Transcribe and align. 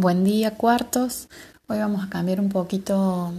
Buen 0.00 0.24
día, 0.24 0.52
cuartos. 0.52 1.28
Hoy 1.66 1.76
vamos 1.76 2.02
a 2.02 2.08
cambiar 2.08 2.40
un 2.40 2.48
poquito 2.48 3.34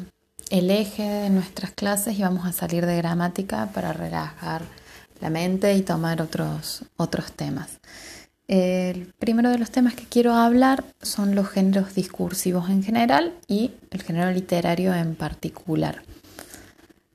el 0.52 0.70
eje 0.70 1.02
de 1.02 1.30
nuestras 1.32 1.72
clases 1.72 2.20
y 2.20 2.22
vamos 2.22 2.46
a 2.46 2.52
salir 2.52 2.86
de 2.86 2.98
gramática 2.98 3.72
para 3.74 3.94
relajar 3.94 4.62
la 5.22 5.32
mente 5.32 5.74
y 5.74 5.82
tomar 5.82 6.22
otros, 6.22 6.86
otros 6.98 7.32
temas. 7.32 7.80
El 8.48 9.12
primero 9.18 9.50
de 9.50 9.58
los 9.58 9.72
temas 9.72 9.96
que 9.96 10.04
quiero 10.04 10.36
hablar 10.36 10.84
son 11.02 11.34
los 11.34 11.50
géneros 11.50 11.96
discursivos 11.96 12.70
en 12.70 12.84
general 12.84 13.34
y 13.48 13.72
el 13.90 14.04
género 14.04 14.30
literario 14.30 14.94
en 14.94 15.16
particular. 15.16 16.04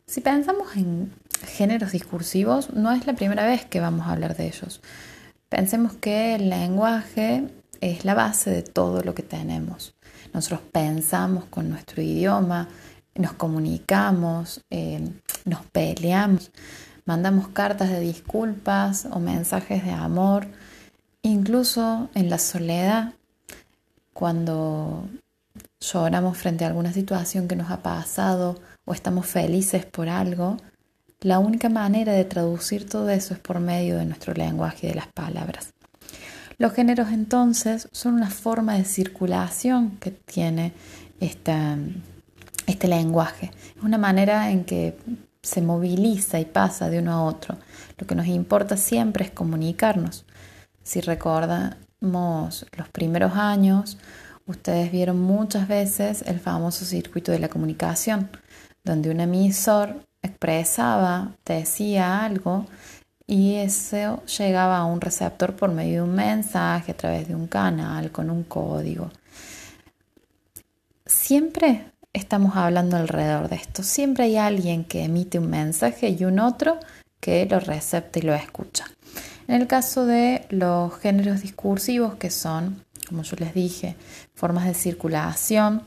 Si 0.06 0.22
pensamos 0.22 0.74
en 0.74 1.12
géneros 1.44 1.92
discursivos, 1.92 2.70
no 2.70 2.90
es 2.90 3.06
la 3.06 3.12
primera 3.12 3.46
vez 3.46 3.64
que 3.64 3.78
vamos 3.78 4.08
a 4.08 4.12
hablar 4.12 4.36
de 4.36 4.48
ellos. 4.48 4.80
Pensemos 5.48 5.92
que 5.92 6.34
el 6.34 6.50
lenguaje 6.50 7.44
es 7.80 8.04
la 8.04 8.14
base 8.14 8.50
de 8.50 8.62
todo 8.62 9.02
lo 9.02 9.14
que 9.14 9.22
tenemos. 9.22 9.94
Nosotros 10.32 10.60
pensamos 10.72 11.44
con 11.44 11.70
nuestro 11.70 12.02
idioma, 12.02 12.68
nos 13.14 13.32
comunicamos, 13.32 14.62
eh, 14.70 15.08
nos 15.44 15.64
peleamos, 15.66 16.50
mandamos 17.04 17.48
cartas 17.48 17.90
de 17.90 18.00
disculpas 18.00 19.06
o 19.10 19.20
mensajes 19.20 19.84
de 19.84 19.92
amor, 19.92 20.46
incluso 21.22 22.10
en 22.14 22.28
la 22.28 22.38
soledad, 22.38 23.14
cuando 24.12 25.08
lloramos 25.80 26.38
frente 26.38 26.64
a 26.64 26.68
alguna 26.68 26.92
situación 26.92 27.48
que 27.48 27.56
nos 27.56 27.70
ha 27.70 27.82
pasado 27.82 28.60
o 28.84 28.92
estamos 28.92 29.26
felices 29.26 29.84
por 29.84 30.08
algo, 30.08 30.56
la 31.20 31.38
única 31.38 31.68
manera 31.68 32.12
de 32.12 32.24
traducir 32.24 32.88
todo 32.88 33.08
eso 33.10 33.34
es 33.34 33.40
por 33.40 33.60
medio 33.60 33.96
de 33.96 34.04
nuestro 34.04 34.34
lenguaje 34.34 34.86
y 34.86 34.90
de 34.90 34.96
las 34.96 35.08
palabras. 35.08 35.72
Los 36.58 36.72
géneros 36.72 37.08
entonces 37.10 37.88
son 37.92 38.14
una 38.14 38.30
forma 38.30 38.74
de 38.74 38.84
circulación 38.84 39.98
que 39.98 40.10
tiene 40.10 40.72
este 41.20 42.88
lenguaje. 42.88 43.50
Es 43.76 43.82
una 43.82 43.98
manera 43.98 44.50
en 44.50 44.64
que 44.64 44.96
se 45.42 45.60
moviliza 45.60 46.40
y 46.40 46.44
pasa 46.46 46.88
de 46.88 46.98
uno 46.98 47.12
a 47.12 47.22
otro. 47.22 47.56
Lo 47.98 48.06
que 48.06 48.14
nos 48.14 48.26
importa 48.26 48.76
siempre 48.76 49.26
es 49.26 49.30
comunicarnos. 49.30 50.24
Si 50.82 51.00
recordamos 51.00 52.66
los 52.76 52.88
primeros 52.88 53.34
años, 53.34 53.98
ustedes 54.46 54.90
vieron 54.90 55.20
muchas 55.20 55.68
veces 55.68 56.22
el 56.22 56.40
famoso 56.40 56.84
circuito 56.84 57.32
de 57.32 57.38
la 57.38 57.48
comunicación, 57.48 58.30
donde 58.82 59.10
un 59.10 59.20
emisor 59.20 60.06
expresaba, 60.22 61.32
decía 61.44 62.24
algo 62.24 62.66
y 63.26 63.54
eso 63.54 64.22
llegaba 64.26 64.78
a 64.78 64.84
un 64.84 65.00
receptor 65.00 65.56
por 65.56 65.72
medio 65.72 66.04
de 66.04 66.08
un 66.08 66.14
mensaje, 66.14 66.92
a 66.92 66.96
través 66.96 67.26
de 67.26 67.34
un 67.34 67.48
canal, 67.48 68.12
con 68.12 68.30
un 68.30 68.44
código. 68.44 69.10
Siempre 71.04 71.92
estamos 72.12 72.56
hablando 72.56 72.96
alrededor 72.96 73.48
de 73.48 73.56
esto. 73.56 73.82
Siempre 73.82 74.24
hay 74.24 74.36
alguien 74.36 74.84
que 74.84 75.04
emite 75.04 75.38
un 75.38 75.50
mensaje 75.50 76.08
y 76.10 76.24
un 76.24 76.38
otro 76.38 76.78
que 77.20 77.46
lo 77.46 77.58
recepta 77.58 78.18
y 78.18 78.22
lo 78.22 78.34
escucha. 78.34 78.86
En 79.48 79.60
el 79.60 79.66
caso 79.66 80.06
de 80.06 80.46
los 80.50 80.96
géneros 80.98 81.42
discursivos, 81.42 82.14
que 82.16 82.30
son, 82.30 82.84
como 83.08 83.22
yo 83.22 83.36
les 83.38 83.54
dije, 83.54 83.96
formas 84.34 84.66
de 84.66 84.74
circulación 84.74 85.82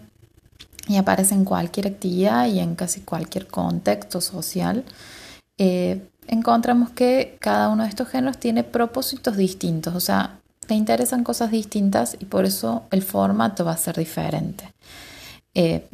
y 0.88 0.98
aparecen 0.98 1.40
en 1.40 1.46
cualquier 1.46 1.88
actividad 1.88 2.48
y 2.48 2.60
en 2.60 2.76
casi 2.76 3.02
cualquier 3.02 3.48
contexto 3.48 4.22
social, 4.22 4.86
eh, 5.58 6.02
encontramos 6.30 6.92
que 6.92 7.38
cada 7.40 7.70
uno 7.70 7.84
de 7.84 7.90
estos 7.90 8.08
géneros 8.08 8.38
tiene 8.38 8.64
propósitos 8.64 9.36
distintos, 9.36 9.96
o 9.96 10.00
sea, 10.00 10.40
te 10.68 10.76
interesan 10.76 11.24
cosas 11.24 11.50
distintas 11.50 12.16
y 12.20 12.26
por 12.26 12.46
eso 12.46 12.84
el 12.92 13.02
formato 13.02 13.66
va 13.66 13.72
a 13.72 13.78
ser 13.78 13.98
diferente. 13.98 14.72
Eh, 15.56 15.88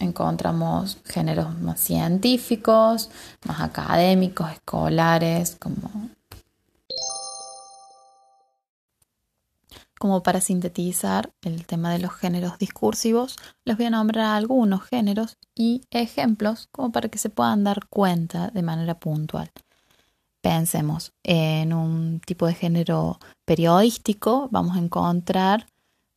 encontramos 0.00 0.98
géneros 1.04 1.58
más 1.58 1.80
científicos, 1.80 3.10
más 3.46 3.60
académicos, 3.60 4.52
escolares, 4.52 5.56
como 5.58 6.10
Como 9.98 10.22
para 10.22 10.40
sintetizar 10.40 11.32
el 11.42 11.66
tema 11.66 11.92
de 11.92 11.98
los 11.98 12.14
géneros 12.14 12.56
discursivos, 12.58 13.36
les 13.64 13.76
voy 13.76 13.86
a 13.86 13.90
nombrar 13.90 14.36
algunos 14.36 14.84
géneros 14.84 15.38
y 15.56 15.82
ejemplos 15.90 16.68
como 16.70 16.92
para 16.92 17.08
que 17.08 17.18
se 17.18 17.30
puedan 17.30 17.64
dar 17.64 17.88
cuenta 17.88 18.52
de 18.52 18.62
manera 18.62 19.00
puntual. 19.00 19.50
Pensemos 20.48 21.12
en 21.24 21.74
un 21.74 22.20
tipo 22.20 22.46
de 22.46 22.54
género 22.54 23.18
periodístico, 23.44 24.48
vamos 24.50 24.78
a 24.78 24.80
encontrar 24.80 25.66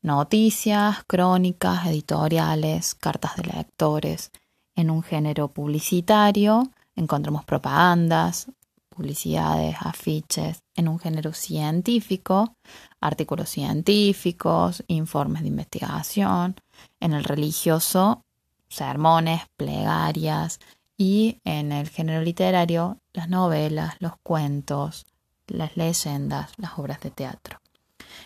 noticias, 0.01 1.03
crónicas, 1.05 1.85
editoriales, 1.87 2.95
cartas 2.95 3.35
de 3.35 3.43
lectores. 3.43 4.31
En 4.73 4.89
un 4.89 5.03
género 5.03 5.49
publicitario 5.49 6.71
encontramos 6.95 7.43
propagandas, 7.43 8.47
publicidades, 8.87 9.75
afiches. 9.81 10.63
En 10.75 10.87
un 10.87 10.97
género 10.97 11.33
científico, 11.33 12.55
artículos 13.01 13.49
científicos, 13.49 14.81
informes 14.87 15.41
de 15.41 15.49
investigación. 15.49 16.55
En 17.01 17.11
el 17.11 17.25
religioso, 17.25 18.23
sermones, 18.69 19.41
plegarias. 19.57 20.61
Y 21.01 21.39
en 21.45 21.71
el 21.71 21.89
género 21.89 22.21
literario, 22.21 22.99
las 23.11 23.27
novelas, 23.27 23.95
los 23.97 24.17
cuentos, 24.21 25.07
las 25.47 25.75
leyendas, 25.75 26.51
las 26.57 26.77
obras 26.77 26.99
de 26.99 27.09
teatro. 27.09 27.59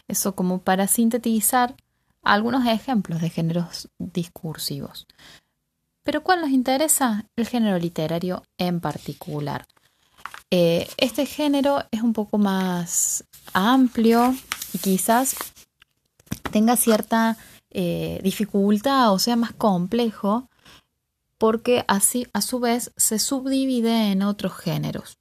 Eso 0.09 0.35
como 0.35 0.59
para 0.59 0.85
sintetizar 0.85 1.73
algunos 2.21 2.67
ejemplos 2.67 3.21
de 3.21 3.29
géneros 3.29 3.87
discursivos. 3.97 5.07
Pero 6.03 6.21
¿cuál 6.21 6.41
nos 6.41 6.49
interesa? 6.49 7.23
El 7.37 7.47
género 7.47 7.79
literario 7.79 8.43
en 8.57 8.81
particular. 8.81 9.65
Eh, 10.51 10.85
este 10.97 11.25
género 11.25 11.81
es 11.91 12.01
un 12.01 12.11
poco 12.11 12.37
más 12.37 13.23
amplio 13.53 14.35
y 14.73 14.79
quizás 14.79 15.37
tenga 16.51 16.75
cierta 16.75 17.37
eh, 17.71 18.19
dificultad 18.21 19.13
o 19.13 19.19
sea 19.19 19.37
más 19.37 19.53
complejo 19.53 20.49
porque 21.45 21.85
así 21.87 22.25
a 22.33 22.41
su 22.41 22.59
vez 22.59 22.91
se 22.97 23.19
subdivide 23.19 24.11
en 24.11 24.23
otros 24.23 24.57
géneros. 24.57 25.19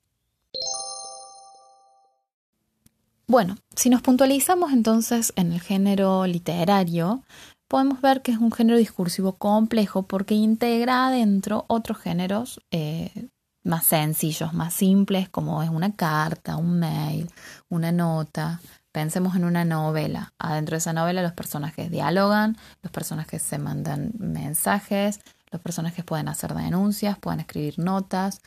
Bueno, 3.27 3.59
si 3.77 3.91
nos 3.91 4.01
puntualizamos 4.01 4.73
entonces 4.73 5.35
en 5.37 5.53
el 5.53 5.61
género 5.61 6.27
literario, 6.27 7.23
podemos 7.69 8.01
ver 8.01 8.23
que 8.23 8.33
es 8.33 8.39
un 8.39 8.53
género 8.53 8.79
discursivo 8.79 9.35
complejo 9.35 10.05
porque 10.05 10.35
integra 10.35 11.09
adentro 11.09 11.67
otros 11.69 11.99
géneros 11.99 12.59
eh, 12.71 13.29
más 13.63 13.85
sencillos, 13.85 14.55
más 14.55 14.73
simples, 14.73 15.29
como 15.29 15.63
es 15.63 15.69
una 15.69 15.93
carta, 15.93 16.57
un 16.57 16.79
mail, 16.79 17.29
una 17.69 17.93
nota. 17.93 18.63
Pensemos 18.93 19.37
en 19.37 19.45
una 19.45 19.67
novela. 19.67 20.33
Adentro 20.39 20.77
de 20.77 20.79
esa 20.79 20.95
novela 20.95 21.21
los 21.21 21.33
personajes 21.33 21.91
dialogan, 21.91 22.57
los 22.81 22.91
personajes 22.91 23.43
se 23.43 23.59
mandan 23.59 24.13
mensajes, 24.17 25.21
los 25.55 25.63
personajes 25.63 26.05
pueden 26.05 26.29
hacer 26.29 26.53
denuncias, 26.53 27.19
pueden 27.19 27.41
escribir 27.41 27.79
notas, 27.79 28.43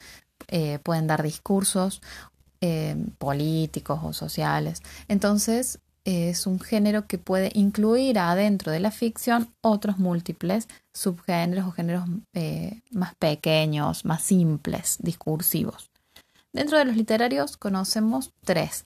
eh, 0.47 0.79
pueden 0.83 1.07
dar 1.07 1.23
discursos 1.23 2.01
eh, 2.61 2.95
políticos 3.17 3.99
o 4.03 4.13
sociales. 4.13 4.81
Entonces, 5.07 5.79
es 6.03 6.47
un 6.47 6.59
género 6.59 7.07
que 7.07 7.17
puede 7.17 7.51
incluir 7.53 8.19
adentro 8.19 8.71
de 8.71 8.79
la 8.79 8.91
ficción 8.91 9.53
otros 9.61 9.99
múltiples 9.99 10.67
subgéneros 10.93 11.65
o 11.65 11.71
géneros 11.71 12.05
eh, 12.33 12.81
más 12.91 13.13
pequeños, 13.15 14.05
más 14.05 14.21
simples, 14.23 14.97
discursivos. 14.99 15.89
Dentro 16.53 16.77
de 16.77 16.85
los 16.85 16.95
literarios 16.95 17.57
conocemos 17.57 18.31
tres, 18.43 18.85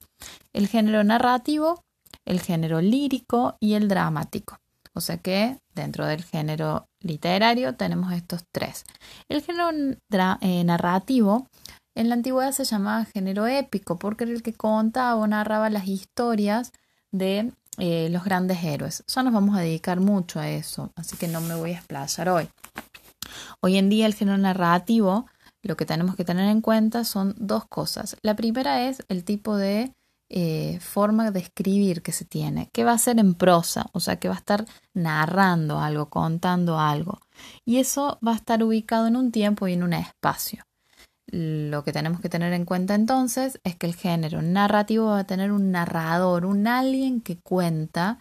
el 0.53 0.67
género 0.67 1.03
narrativo, 1.03 1.83
el 2.25 2.39
género 2.39 2.81
lírico 2.81 3.55
y 3.59 3.73
el 3.73 3.87
dramático. 3.87 4.59
O 4.93 5.01
sea 5.01 5.17
que 5.17 5.57
dentro 5.73 6.05
del 6.05 6.23
género 6.23 6.87
literario 6.99 7.75
tenemos 7.75 8.11
estos 8.13 8.43
tres. 8.51 8.85
El 9.29 9.41
género 9.41 9.69
eh, 10.41 10.63
narrativo 10.63 11.47
en 11.95 12.09
la 12.09 12.15
antigüedad 12.15 12.51
se 12.51 12.65
llamaba 12.65 13.05
género 13.05 13.47
épico 13.47 13.97
porque 13.97 14.23
era 14.23 14.33
el 14.33 14.43
que 14.43 14.53
contaba 14.53 15.15
o 15.15 15.27
narraba 15.27 15.69
las 15.69 15.87
historias 15.87 16.71
de 17.11 17.51
eh, 17.77 18.09
los 18.09 18.23
grandes 18.23 18.63
héroes. 18.63 19.03
Ya 19.07 19.23
nos 19.23 19.33
vamos 19.33 19.57
a 19.57 19.61
dedicar 19.61 19.99
mucho 19.99 20.39
a 20.39 20.49
eso, 20.49 20.91
así 20.95 21.17
que 21.17 21.27
no 21.27 21.41
me 21.41 21.55
voy 21.55 21.71
a 21.71 21.77
explayar 21.77 22.29
hoy. 22.29 22.49
Hoy 23.61 23.77
en 23.77 23.89
día 23.89 24.05
el 24.05 24.13
género 24.13 24.37
narrativo, 24.37 25.25
lo 25.63 25.77
que 25.77 25.85
tenemos 25.85 26.15
que 26.15 26.25
tener 26.25 26.49
en 26.49 26.61
cuenta 26.61 27.03
son 27.03 27.35
dos 27.37 27.65
cosas. 27.65 28.17
La 28.21 28.35
primera 28.35 28.87
es 28.87 29.03
el 29.09 29.23
tipo 29.23 29.55
de 29.55 29.93
eh, 30.33 30.79
forma 30.79 31.29
de 31.31 31.41
escribir 31.41 32.01
que 32.01 32.13
se 32.13 32.23
tiene, 32.23 32.69
que 32.71 32.85
va 32.85 32.93
a 32.93 32.97
ser 32.97 33.19
en 33.19 33.33
prosa, 33.33 33.87
o 33.91 33.99
sea, 33.99 34.15
que 34.15 34.29
va 34.29 34.35
a 34.35 34.37
estar 34.37 34.65
narrando 34.93 35.81
algo, 35.81 36.09
contando 36.09 36.79
algo. 36.79 37.19
Y 37.65 37.79
eso 37.79 38.17
va 38.25 38.31
a 38.31 38.35
estar 38.35 38.63
ubicado 38.63 39.07
en 39.07 39.17
un 39.17 39.33
tiempo 39.33 39.67
y 39.67 39.73
en 39.73 39.83
un 39.83 39.91
espacio. 39.91 40.63
Lo 41.27 41.83
que 41.83 41.91
tenemos 41.91 42.21
que 42.21 42.29
tener 42.29 42.53
en 42.53 42.63
cuenta 42.63 42.95
entonces 42.95 43.59
es 43.65 43.75
que 43.75 43.87
el 43.87 43.95
género 43.95 44.41
narrativo 44.41 45.07
va 45.07 45.19
a 45.19 45.27
tener 45.27 45.51
un 45.51 45.69
narrador, 45.69 46.45
un 46.45 46.65
alguien 46.65 47.19
que 47.19 47.35
cuenta 47.35 48.19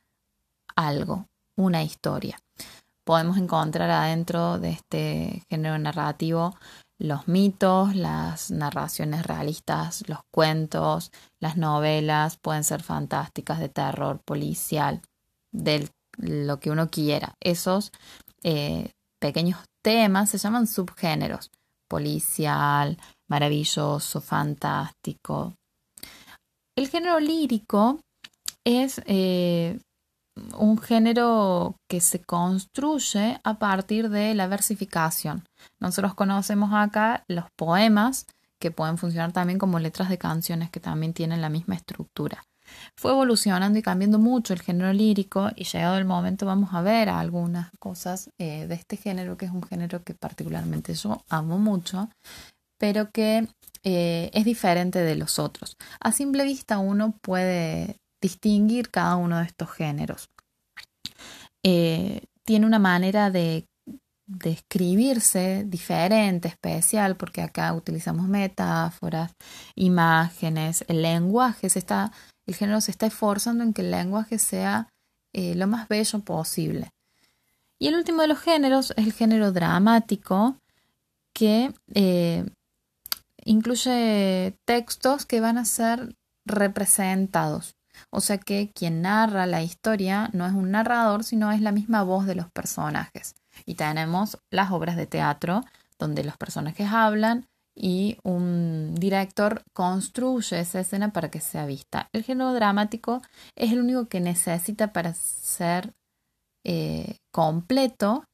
algo, 0.75 1.27
una 1.57 1.85
historia. 1.85 2.41
Podemos 3.05 3.39
encontrar 3.39 3.89
adentro 3.89 4.59
de 4.59 4.71
este 4.71 5.45
género 5.49 5.79
narrativo 5.79 6.57
los 7.01 7.29
mitos, 7.29 7.97
las 7.97 8.51
narraciones 8.51 9.27
realistas, 9.27 10.07
los 10.07 10.19
cuentos, 10.31 11.11
las 11.41 11.57
novelas, 11.57 12.37
pueden 12.37 12.63
ser 12.63 12.83
fantásticas, 12.83 13.59
de 13.59 13.71
terror, 13.71 14.21
policial, 14.23 15.01
de 15.51 15.89
lo 16.19 16.61
que 16.61 16.71
uno 16.71 16.91
quiera. 16.91 17.37
Esos 17.41 17.91
eh, 18.43 18.93
pequeños 19.19 19.59
temas 19.83 20.29
se 20.29 20.37
llaman 20.37 20.67
subgéneros, 20.67 21.51
policial, 21.89 22.99
maravilloso, 23.29 24.21
fantástico. 24.21 25.55
El 26.77 26.89
género 26.89 27.19
lírico 27.19 28.01
es 28.63 29.01
eh, 29.07 29.81
un 30.57 30.79
género 30.79 31.77
que 31.89 32.01
se 32.01 32.21
construye 32.21 33.41
a 33.45 33.59
partir 33.59 34.11
de 34.11 34.35
la 34.35 34.47
versificación. 34.47 35.45
Nosotros 35.81 36.15
conocemos 36.15 36.71
acá 36.73 37.25
los 37.29 37.45
poemas, 37.57 38.27
que 38.61 38.71
pueden 38.71 38.99
funcionar 38.99 39.33
también 39.33 39.59
como 39.59 39.79
letras 39.79 40.09
de 40.09 40.19
canciones 40.19 40.71
que 40.71 40.81
también 40.81 41.15
tienen 41.15 41.41
la 41.41 41.49
misma 41.49 41.75
estructura. 41.75 42.45
Fue 42.97 43.11
evolucionando 43.11 43.79
y 43.79 43.83
cambiando 43.83 44.19
mucho 44.19 44.53
el 44.53 44.61
género 44.61 44.93
lírico 44.93 45.51
y 45.57 45.65
llegado 45.65 45.97
el 45.97 46.05
momento 46.05 46.47
vamos 46.47 46.73
a 46.73 46.83
ver 46.83 47.09
algunas 47.09 47.71
cosas 47.81 48.31
eh, 48.39 48.67
de 48.67 48.75
este 48.75 48.97
género, 48.97 49.37
que 49.37 49.47
es 49.47 49.53
un 49.53 49.63
género 49.63 50.05
que 50.05 50.15
particularmente 50.15 50.95
yo 50.95 51.25
amo 51.29 51.59
mucho, 51.59 52.11
pero 52.79 53.11
que 53.11 53.49
eh, 53.83 54.31
es 54.33 54.45
diferente 54.45 55.01
de 55.01 55.17
los 55.17 55.39
otros. 55.39 55.77
A 56.01 56.13
simple 56.13 56.45
vista 56.45 56.79
uno 56.79 57.15
puede 57.23 57.97
distinguir 58.21 58.91
cada 58.91 59.17
uno 59.17 59.39
de 59.39 59.45
estos 59.45 59.71
géneros. 59.71 60.31
Eh, 61.63 62.23
tiene 62.45 62.67
una 62.67 62.79
manera 62.79 63.31
de, 63.31 63.67
de, 64.27 64.51
escribirse 64.51 65.65
diferente, 65.67 66.49
especial, 66.49 67.17
porque 67.17 67.43
acá 67.43 67.73
utilizamos 67.75 68.29
metáforas, 68.29 69.33
imágenes, 69.75 70.85
el 70.89 71.03
lenguaje 71.03 71.69
se 71.69 71.79
está, 71.79 72.13
el 72.47 72.55
género 72.55 72.81
se 72.81 72.91
está 72.91 73.07
esforzando 73.07 73.63
en 73.63 73.73
que 73.73 73.83
el 73.83 73.91
lenguaje 73.91 74.39
sea 74.39 74.89
eh, 75.33 75.55
lo 75.55 75.67
más 75.67 75.89
bello 75.89 76.21
posible. 76.21 76.91
Y 77.79 77.89
el 77.89 77.95
último 77.95 78.23
de 78.23 78.29
los 78.29 78.41
géneros 78.41 78.93
es 78.97 79.07
el 79.07 79.13
género 79.13 79.53
dramático, 79.53 80.57
que 81.33 81.73
eh, 81.95 82.45
incluye 83.45 84.55
textos 84.65 85.25
que 85.25 85.41
van 85.41 85.59
a 85.59 85.65
ser 85.65 86.15
representados. 86.45 87.77
O 88.11 88.21
sea 88.21 88.39
que 88.39 88.71
quien 88.75 89.03
narra 89.03 89.47
la 89.47 89.63
historia 89.63 90.31
no 90.33 90.47
es 90.47 90.53
un 90.53 90.71
narrador, 90.71 91.25
sino 91.25 91.53
es 91.53 91.61
la 91.61 91.73
misma 91.73 92.03
voz 92.03 92.27
de 92.27 92.35
los 92.35 92.51
personajes. 92.51 93.35
Y 93.67 93.75
tenemos 93.75 94.39
las 94.51 94.71
obras 94.71 94.97
de 94.97 95.07
teatro 95.07 95.65
donde 95.99 96.25
los 96.25 96.37
personajes 96.37 96.89
hablan 96.91 97.47
y 97.75 98.19
un 98.25 98.95
director 98.95 99.63
construye 99.73 100.61
esa 100.61 100.81
escena 100.81 101.13
para 101.13 101.31
que 101.31 101.41
sea 101.41 101.67
vista. 101.67 102.09
El 102.13 102.25
género 102.25 102.53
dramático 102.53 103.23
es 103.57 103.73
el 103.73 103.81
único 103.81 104.07
que 104.09 104.21
necesita 104.21 104.93
para 104.93 105.15
ser 105.15 105.93
eh, 106.65 107.17
completo 107.33 108.25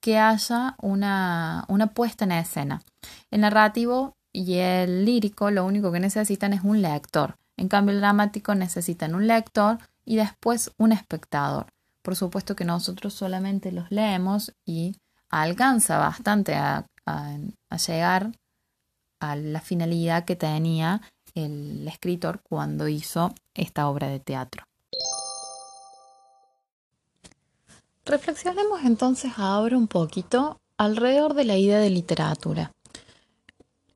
que 0.00 0.18
haya 0.18 0.76
una, 0.82 1.64
una 1.68 1.88
puesta 1.88 2.24
en 2.24 2.32
escena. 2.32 2.82
El 3.30 3.40
narrativo 3.40 4.12
y 4.32 4.56
el 4.56 5.04
lírico 5.04 5.50
lo 5.50 5.64
único 5.64 5.90
que 5.90 6.00
necesitan 6.00 6.52
es 6.52 6.62
un 6.62 6.82
lector. 6.82 7.36
En 7.56 7.68
cambio, 7.68 7.94
el 7.94 8.00
dramático 8.00 8.54
necesitan 8.54 9.14
un 9.14 9.26
lector 9.26 9.78
y 10.04 10.16
después 10.16 10.72
un 10.78 10.92
espectador. 10.92 11.66
Por 12.02 12.16
supuesto 12.16 12.54
que 12.54 12.64
nosotros 12.64 13.14
solamente 13.14 13.72
los 13.72 13.90
leemos 13.90 14.52
y 14.64 14.96
alcanza 15.30 15.98
bastante 15.98 16.54
a, 16.54 16.86
llegar 17.86 18.32
a 19.20 19.36
la 19.36 19.60
finalidad 19.60 20.24
que 20.24 20.36
tenía 20.36 21.00
el 21.34 21.86
escritor 21.88 22.40
cuando 22.42 22.88
hizo 22.88 23.34
esta 23.54 23.88
obra 23.88 24.08
de 24.08 24.20
teatro. 24.20 24.64
Reflexionemos 28.04 28.84
entonces 28.84 29.32
ahora 29.38 29.76
un 29.76 29.88
poquito 29.88 30.60
alrededor 30.76 31.34
de 31.34 31.44
la 31.44 31.56
idea 31.56 31.78
de 31.78 31.90
literatura. 31.90 32.72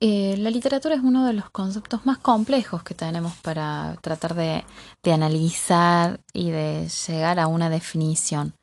Eh, 0.01 0.37
la 0.39 0.51
literatura 0.51 0.95
es 0.95 1.03
uno 1.03 1.27
de 1.27 1.33
los 1.33 1.51
conceptos 1.51 2.07
más 2.07 2.19
complejos 2.19 2.85
que 2.85 2.95
tenemos 2.95 3.35
para 3.39 3.97
tratar 4.01 4.35
de, 4.35 4.65
analizar 5.13 6.21
y 6.33 6.51
de 6.51 6.89
llegar 6.89 7.41
a 7.41 7.49
una 7.49 7.69
definición, 7.69 8.55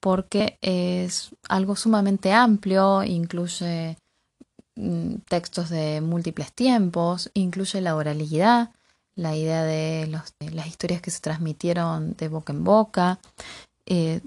porque 0.00 0.56
es 0.62 1.30
algo 1.48 1.76
sumamente 1.76 2.32
amplio, 2.32 3.02
incluye 3.04 3.98
mm, 4.76 5.16
textos 5.28 5.68
de 5.68 6.00
múltiples 6.00 6.52
tiempos, 6.54 7.30
incluye 7.34 7.82
la 7.82 7.94
oralidad, 7.94 8.70
la 9.14 9.36
idea 9.36 9.64
de, 9.64 10.06
las 10.06 10.66
historias 10.66 11.02
que 11.02 11.10
se 11.10 11.20
transmitieron 11.20 12.14
de 12.16 12.28
boca 12.28 12.52
en 12.54 12.64
boca, 12.64 13.18
eh, 13.84 14.20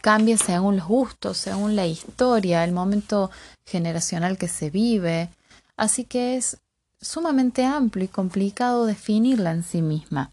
cambia 0.00 0.36
según 0.36 0.76
los 0.76 0.86
gustos, 0.86 1.38
según 1.38 1.76
la 1.76 1.86
historia, 1.86 2.64
el 2.64 2.72
momento 2.72 3.30
generacional 3.66 4.38
que 4.38 4.48
se 4.48 4.70
vive. 4.70 5.30
Así 5.76 6.04
que 6.04 6.36
es 6.36 6.58
sumamente 7.00 7.64
amplio 7.64 8.04
y 8.04 8.08
complicado 8.08 8.86
definirla 8.86 9.52
en 9.52 9.62
sí 9.62 9.82
misma. 9.82 10.32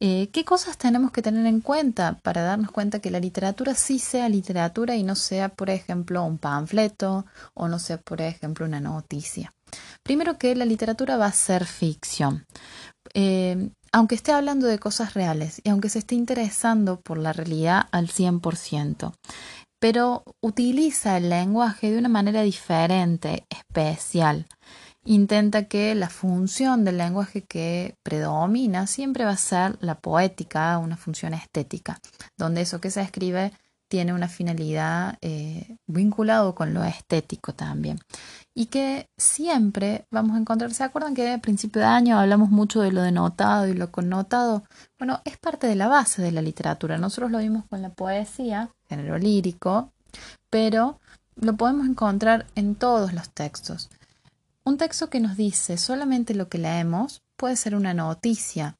Eh, 0.00 0.28
¿Qué 0.32 0.44
cosas 0.44 0.78
tenemos 0.78 1.10
que 1.10 1.22
tener 1.22 1.44
en 1.46 1.60
cuenta 1.60 2.18
para 2.22 2.42
darnos 2.42 2.70
cuenta 2.70 3.00
que 3.00 3.10
la 3.10 3.18
literatura 3.18 3.74
sí 3.74 3.98
sea 3.98 4.28
literatura 4.28 4.94
y 4.94 5.02
no 5.02 5.16
sea, 5.16 5.48
por 5.48 5.70
ejemplo, 5.70 6.22
un 6.22 6.38
panfleto 6.38 7.26
o 7.54 7.66
no 7.66 7.80
sea, 7.80 7.98
por 7.98 8.20
ejemplo, 8.20 8.64
una 8.64 8.78
noticia? 8.78 9.52
Primero 10.04 10.38
que 10.38 10.54
la 10.54 10.64
literatura 10.64 11.16
va 11.16 11.26
a 11.26 11.32
ser 11.32 11.66
ficción. 11.66 12.46
Eh, 13.12 13.70
aunque 13.92 14.14
esté 14.14 14.32
hablando 14.32 14.66
de 14.66 14.78
cosas 14.78 15.14
reales 15.14 15.60
y 15.64 15.70
aunque 15.70 15.88
se 15.88 16.00
esté 16.00 16.14
interesando 16.14 17.00
por 17.00 17.18
la 17.18 17.32
realidad 17.32 17.88
al 17.90 18.08
100%, 18.08 19.12
pero 19.78 20.24
utiliza 20.40 21.16
el 21.16 21.30
lenguaje 21.30 21.90
de 21.90 21.98
una 21.98 22.08
manera 22.08 22.42
diferente, 22.42 23.46
especial. 23.48 24.46
Intenta 25.04 25.64
que 25.64 25.94
la 25.94 26.10
función 26.10 26.84
del 26.84 26.98
lenguaje 26.98 27.42
que 27.42 27.94
predomina 28.02 28.86
siempre 28.86 29.24
va 29.24 29.30
a 29.30 29.36
ser 29.36 29.78
la 29.80 29.94
poética, 29.94 30.76
una 30.78 30.96
función 30.96 31.32
estética, 31.32 31.98
donde 32.36 32.62
eso 32.62 32.80
que 32.80 32.90
se 32.90 33.00
escribe 33.00 33.52
tiene 33.88 34.12
una 34.12 34.28
finalidad 34.28 35.16
eh, 35.20 35.76
vinculado 35.86 36.54
con 36.54 36.74
lo 36.74 36.84
estético 36.84 37.54
también. 37.54 37.98
Y 38.54 38.66
que 38.66 39.08
siempre 39.16 40.04
vamos 40.10 40.36
a 40.36 40.40
encontrar, 40.40 40.72
¿se 40.74 40.84
acuerdan 40.84 41.14
que 41.14 41.32
a 41.32 41.38
principio 41.38 41.80
de 41.80 41.86
año 41.86 42.18
hablamos 42.18 42.50
mucho 42.50 42.80
de 42.80 42.92
lo 42.92 43.02
denotado 43.02 43.66
y 43.66 43.74
lo 43.74 43.90
connotado? 43.90 44.64
Bueno, 44.98 45.20
es 45.24 45.38
parte 45.38 45.66
de 45.66 45.76
la 45.76 45.88
base 45.88 46.22
de 46.22 46.32
la 46.32 46.42
literatura. 46.42 46.98
Nosotros 46.98 47.30
lo 47.30 47.38
vimos 47.38 47.64
con 47.68 47.82
la 47.82 47.90
poesía, 47.90 48.70
género 48.88 49.16
lírico, 49.18 49.92
pero 50.50 51.00
lo 51.36 51.56
podemos 51.56 51.86
encontrar 51.86 52.46
en 52.54 52.74
todos 52.74 53.12
los 53.12 53.30
textos. 53.30 53.90
Un 54.64 54.76
texto 54.76 55.08
que 55.08 55.20
nos 55.20 55.36
dice 55.36 55.78
solamente 55.78 56.34
lo 56.34 56.48
que 56.48 56.58
leemos 56.58 57.22
puede 57.36 57.56
ser 57.56 57.74
una 57.74 57.94
noticia, 57.94 58.76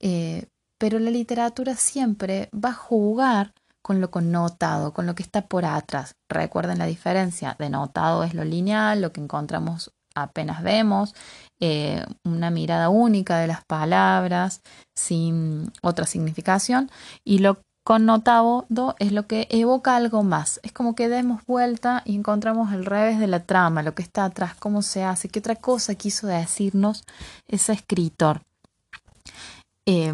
eh, 0.00 0.46
pero 0.78 0.98
la 0.98 1.10
literatura 1.10 1.74
siempre 1.74 2.50
va 2.52 2.70
a 2.70 2.74
jugar 2.74 3.54
con 3.86 4.00
lo 4.00 4.10
connotado, 4.10 4.92
con 4.92 5.06
lo 5.06 5.14
que 5.14 5.22
está 5.22 5.42
por 5.42 5.64
atrás. 5.64 6.16
Recuerden 6.28 6.80
la 6.80 6.86
diferencia. 6.86 7.54
Denotado 7.56 8.24
es 8.24 8.34
lo 8.34 8.42
lineal, 8.42 9.00
lo 9.00 9.12
que 9.12 9.20
encontramos 9.20 9.92
apenas 10.16 10.60
vemos, 10.64 11.14
eh, 11.60 12.04
una 12.24 12.50
mirada 12.50 12.88
única 12.88 13.38
de 13.38 13.46
las 13.46 13.64
palabras 13.64 14.60
sin 14.92 15.70
otra 15.82 16.04
significación 16.04 16.90
y 17.22 17.38
lo 17.38 17.58
connotado 17.84 18.66
es 18.98 19.12
lo 19.12 19.28
que 19.28 19.46
evoca 19.50 19.94
algo 19.94 20.24
más. 20.24 20.58
Es 20.64 20.72
como 20.72 20.96
que 20.96 21.08
demos 21.08 21.46
vuelta 21.46 22.02
y 22.04 22.16
encontramos 22.16 22.72
el 22.72 22.86
revés 22.86 23.20
de 23.20 23.28
la 23.28 23.44
trama, 23.44 23.84
lo 23.84 23.94
que 23.94 24.02
está 24.02 24.24
atrás, 24.24 24.56
cómo 24.58 24.82
se 24.82 25.04
hace, 25.04 25.28
qué 25.28 25.38
otra 25.38 25.54
cosa 25.54 25.94
quiso 25.94 26.26
decirnos 26.26 27.04
ese 27.46 27.72
escritor. 27.72 28.42
Eh, 29.84 30.12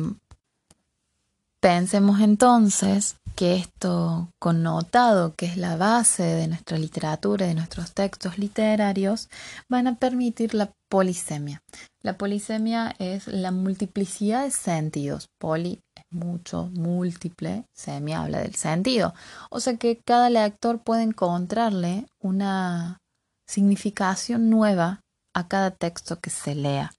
pensemos 1.59 2.21
entonces 2.21 3.17
que 3.35 3.57
esto 3.57 4.31
connotado, 4.39 5.35
que 5.35 5.47
es 5.47 5.57
la 5.57 5.77
base 5.77 6.23
de 6.23 6.49
nuestra 6.49 6.79
literatura, 6.79 7.47
de 7.47 7.55
nuestros 7.55 7.93
textos 7.93 8.39
literarios, 8.39 9.29
van 9.69 9.87
a 9.87 9.97
permitir 9.97 10.55
la 10.55 10.73
polisemia. 10.89 11.63
La 12.03 12.19
polisemia 12.19 12.95
es 12.99 13.27
la 13.27 13.51
multiplicidad 13.51 14.45
de 14.45 14.51
sentidos. 14.51 15.29
Poli 15.39 15.81
es 15.95 16.05
mucho, 16.11 16.71
múltiple, 16.75 17.65
semia 17.75 18.23
habla 18.23 18.41
del 18.41 18.55
sentido. 18.55 19.15
O 19.51 19.61
sea 19.61 19.77
que 19.77 20.01
cada 20.05 20.29
lector 20.29 20.83
puede 20.83 21.03
encontrarle 21.03 22.07
una 22.21 22.99
significación 23.47 24.51
nueva 24.51 25.01
a 25.35 25.49
cada 25.49 25.71
texto 25.71 26.21
que 26.21 26.31
se 26.31 26.55
lea. 26.55 26.93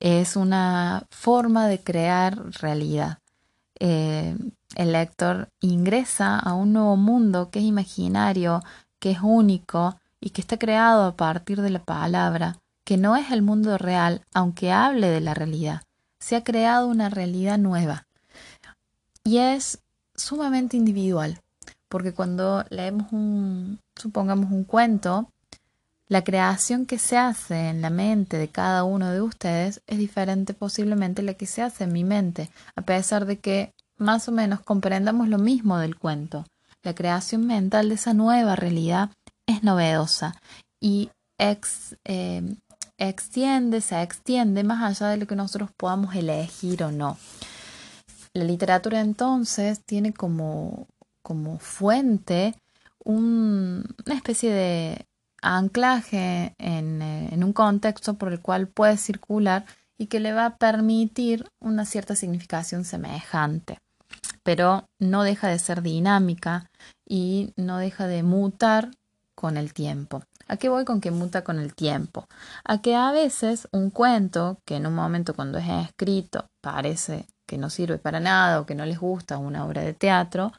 Es 0.00 0.36
una 0.36 1.06
forma 1.10 1.68
de 1.68 1.80
crear 1.80 2.36
realidad 2.60 3.18
eh, 3.80 4.36
el 4.76 4.92
lector 4.92 5.48
ingresa 5.60 6.38
a 6.38 6.54
un 6.54 6.72
nuevo 6.72 6.96
mundo 6.96 7.50
que 7.50 7.58
es 7.58 7.64
imaginario, 7.64 8.62
que 8.98 9.12
es 9.12 9.18
único 9.22 10.00
y 10.20 10.30
que 10.30 10.40
está 10.40 10.58
creado 10.58 11.04
a 11.04 11.16
partir 11.16 11.60
de 11.62 11.70
la 11.70 11.84
palabra, 11.84 12.58
que 12.84 12.96
no 12.96 13.16
es 13.16 13.30
el 13.30 13.42
mundo 13.42 13.78
real, 13.78 14.22
aunque 14.34 14.72
hable 14.72 15.08
de 15.08 15.20
la 15.20 15.34
realidad. 15.34 15.82
Se 16.20 16.36
ha 16.36 16.44
creado 16.44 16.88
una 16.88 17.08
realidad 17.08 17.58
nueva. 17.58 18.06
Y 19.24 19.38
es 19.38 19.80
sumamente 20.14 20.76
individual, 20.76 21.40
porque 21.88 22.12
cuando 22.12 22.64
leemos 22.70 23.12
un, 23.12 23.80
supongamos 23.94 24.50
un 24.50 24.64
cuento, 24.64 25.30
la 26.08 26.24
creación 26.24 26.86
que 26.86 26.98
se 26.98 27.18
hace 27.18 27.68
en 27.68 27.82
la 27.82 27.90
mente 27.90 28.38
de 28.38 28.48
cada 28.48 28.84
uno 28.84 29.10
de 29.10 29.20
ustedes 29.20 29.82
es 29.86 29.98
diferente 29.98 30.54
posiblemente 30.54 31.20
a 31.20 31.24
la 31.24 31.34
que 31.34 31.46
se 31.46 31.62
hace 31.62 31.84
en 31.84 31.92
mi 31.92 32.02
mente, 32.02 32.50
a 32.76 32.82
pesar 32.82 33.26
de 33.26 33.38
que 33.38 33.74
más 33.98 34.28
o 34.28 34.32
menos 34.32 34.60
comprendamos 34.60 35.28
lo 35.28 35.38
mismo 35.38 35.78
del 35.78 35.98
cuento. 35.98 36.46
La 36.82 36.94
creación 36.94 37.46
mental 37.46 37.88
de 37.88 37.96
esa 37.96 38.14
nueva 38.14 38.56
realidad 38.56 39.10
es 39.46 39.62
novedosa 39.62 40.40
y 40.80 41.10
eh, 41.38 42.56
extiende, 42.96 43.80
se 43.80 44.00
extiende 44.00 44.64
más 44.64 44.82
allá 44.82 45.10
de 45.10 45.18
lo 45.18 45.26
que 45.26 45.36
nosotros 45.36 45.70
podamos 45.76 46.14
elegir 46.14 46.84
o 46.84 46.90
no. 46.90 47.18
La 48.32 48.44
literatura 48.44 49.00
entonces 49.00 49.82
tiene 49.84 50.14
como, 50.14 50.86
como 51.22 51.58
fuente 51.58 52.54
una 53.04 53.84
especie 54.06 54.52
de 54.52 55.07
anclaje 55.42 56.54
en, 56.58 57.02
eh, 57.02 57.28
en 57.32 57.44
un 57.44 57.52
contexto 57.52 58.14
por 58.14 58.32
el 58.32 58.40
cual 58.40 58.68
puede 58.68 58.96
circular 58.96 59.64
y 59.98 60.06
que 60.06 60.20
le 60.20 60.32
va 60.32 60.46
a 60.46 60.56
permitir 60.56 61.48
una 61.60 61.84
cierta 61.84 62.14
significación 62.14 62.84
semejante, 62.84 63.78
pero 64.42 64.84
no 64.98 65.24
deja 65.24 65.48
de 65.48 65.58
ser 65.58 65.82
dinámica 65.82 66.70
y 67.06 67.52
no 67.56 67.78
deja 67.78 68.06
de 68.06 68.22
mutar 68.22 68.90
con 69.34 69.56
el 69.56 69.72
tiempo. 69.72 70.22
¿A 70.48 70.56
qué 70.56 70.68
voy 70.68 70.84
con 70.84 71.00
que 71.00 71.10
muta 71.10 71.44
con 71.44 71.58
el 71.58 71.74
tiempo? 71.74 72.26
A 72.64 72.80
que 72.80 72.96
a 72.96 73.12
veces 73.12 73.68
un 73.70 73.90
cuento 73.90 74.58
que 74.64 74.76
en 74.76 74.86
un 74.86 74.94
momento 74.94 75.34
cuando 75.34 75.58
es 75.58 75.68
escrito 75.68 76.46
parece 76.60 77.26
que 77.46 77.58
no 77.58 77.70
sirve 77.70 77.98
para 77.98 78.18
nada 78.18 78.60
o 78.60 78.66
que 78.66 78.74
no 78.74 78.84
les 78.86 78.98
gusta 78.98 79.38
una 79.38 79.64
obra 79.64 79.82
de 79.82 79.94
teatro, 79.94 80.52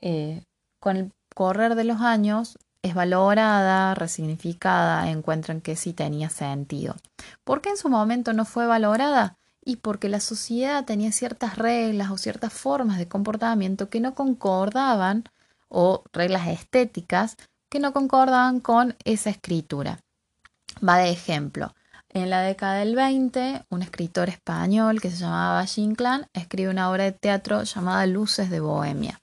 eh, 0.00 0.44
con 0.80 0.96
el 0.96 1.12
correr 1.34 1.74
de 1.74 1.84
los 1.84 2.00
años 2.00 2.58
es 2.82 2.94
valorada, 2.94 3.94
resignificada, 3.94 5.08
encuentran 5.10 5.60
que 5.60 5.76
sí 5.76 5.92
tenía 5.92 6.28
sentido. 6.28 6.96
¿Por 7.44 7.62
qué 7.62 7.70
en 7.70 7.76
su 7.76 7.88
momento 7.88 8.32
no 8.32 8.44
fue 8.44 8.66
valorada? 8.66 9.38
Y 9.64 9.76
porque 9.76 10.08
la 10.08 10.18
sociedad 10.18 10.84
tenía 10.84 11.12
ciertas 11.12 11.56
reglas 11.56 12.10
o 12.10 12.18
ciertas 12.18 12.52
formas 12.52 12.98
de 12.98 13.06
comportamiento 13.06 13.88
que 13.88 14.00
no 14.00 14.14
concordaban, 14.14 15.24
o 15.68 16.02
reglas 16.12 16.48
estéticas, 16.48 17.36
que 17.70 17.78
no 17.78 17.92
concordaban 17.92 18.60
con 18.60 18.96
esa 19.04 19.30
escritura. 19.30 20.00
Va 20.86 20.98
de 20.98 21.10
ejemplo. 21.10 21.74
En 22.10 22.28
la 22.28 22.42
década 22.42 22.74
del 22.74 22.94
20, 22.94 23.64
un 23.70 23.82
escritor 23.82 24.28
español 24.28 25.00
que 25.00 25.10
se 25.10 25.16
llamaba 25.16 25.54
Valle 25.54 26.28
escribe 26.34 26.70
una 26.70 26.90
obra 26.90 27.04
de 27.04 27.12
teatro 27.12 27.62
llamada 27.62 28.04
Luces 28.06 28.50
de 28.50 28.60
Bohemia. 28.60 29.22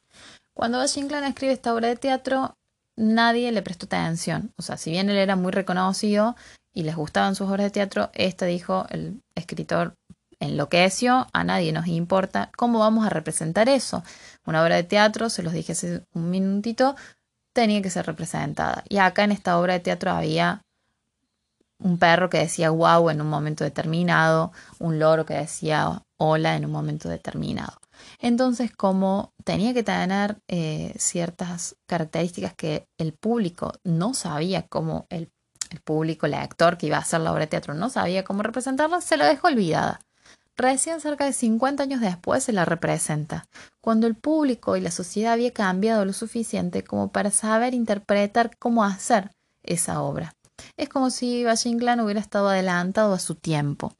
Cuando 0.54 0.80
Valle 0.80 1.28
escribe 1.28 1.54
esta 1.54 1.74
obra 1.74 1.89
de 1.89 1.98
teatro, 1.98 2.58
nadie 3.00 3.51
le 3.51 3.62
prestó 3.62 3.86
atención. 3.86 4.51
O 4.58 4.62
sea, 4.62 4.77
si 4.77 4.91
bien 4.91 5.10
él 5.10 5.18
era 5.18 5.36
muy 5.36 5.51
reconocido 5.51 6.36
y 6.74 6.84
les 6.84 6.96
gustaban 6.96 7.36
sus 7.36 7.50
obras 7.50 7.65
de 7.65 7.72
teatro, 7.72 8.12
este 8.13 8.46
dijo, 8.46 8.86
el 8.89 9.24
escritor 9.36 9.96
enloqueció, 10.39 11.27
a 11.34 11.44
nadie 11.44 11.72
nos 11.72 11.88
importa 11.88 12.51
cómo 12.56 12.79
vamos 12.79 13.06
a 13.06 13.10
representar 13.10 13.70
eso. 13.70 14.03
Una 14.46 14.62
obra 14.62 14.75
de 14.75 14.84
teatro, 14.84 15.29
se 15.29 15.44
los 15.44 15.53
dije 15.53 15.72
hace 15.72 16.03
un 16.13 16.29
minutito, 16.29 16.96
tenía 17.53 17.82
que 17.82 17.89
ser 17.89 18.06
representada. 18.06 18.84
Y 18.88 18.98
acá 18.98 19.24
en 19.24 19.32
esta 19.32 19.58
obra 19.58 19.74
de 19.74 19.79
teatro 19.79 20.12
había 20.12 20.62
un 21.79 21.98
perro 21.98 22.29
que 22.29 22.39
decía 22.39 22.70
wow 22.70 23.10
en 23.10 23.22
un 23.22 23.29
momento 23.29 23.63
determinado, 23.63 24.51
un 24.79 25.00
loro 25.00 25.25
que 25.25 25.36
decía 25.36 26.03
hola 26.18 26.56
en 26.56 26.65
un 26.65 26.72
momento 26.72 27.08
determinado. 27.10 27.79
Entonces, 28.20 28.72
como 28.75 29.34
tenía 29.44 29.74
que 29.74 29.84
tener 29.84 30.38
eh, 30.48 30.94
ciertas 30.98 31.75
características 31.86 32.53
que 32.53 32.88
el 32.98 33.13
público 33.13 33.74
no 33.84 34.13
sabía 34.13 34.68
cómo, 34.68 35.08
el, 35.10 35.32
público, 35.84 36.25
el 36.25 36.34
actor 36.34 36.77
que 36.77 36.88
iba 36.88 36.98
a 36.98 37.01
hacer 37.01 37.22
la 37.22 37.32
obra 37.32 37.41
de 37.41 37.48
teatro 37.48 37.74
no 37.74 37.89
sabía 37.89 38.24
cómo 38.24 38.44
representarla, 38.44 39.01
se 39.01 39.18
lo 39.18 39.25
dejó 39.25 39.48
olvidada. 39.48 40.00
Recién 40.58 41.00
cerca 41.00 41.24
de 41.24 41.32
50 41.32 41.84
años 41.84 42.01
después 42.01 42.44
se 42.44 42.51
la 42.51 42.65
representa, 42.65 43.46
cuando 43.82 44.08
el 44.08 44.15
público 44.15 44.75
y 44.75 44.82
la 44.82 44.91
sociedad 44.91 45.34
había 45.34 45.53
cambiado 45.53 46.03
lo 46.03 46.12
suficiente 46.12 46.84
como 46.84 47.12
para 47.12 47.32
saber 47.32 47.74
interpretar 47.74 48.58
cómo 48.58 48.84
hacer 48.84 49.32
esa 49.63 50.01
obra. 50.01 50.34
Es 50.75 50.89
como 50.89 51.10
si 51.10 51.46
Valle 51.46 52.03
hubiera 52.03 52.20
estado 52.20 52.50
adelantado 52.50 53.13
a 53.13 53.20
su 53.20 53.36
tiempo. 53.36 53.94